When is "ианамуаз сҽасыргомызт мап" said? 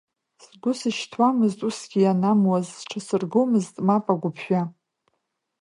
2.03-4.05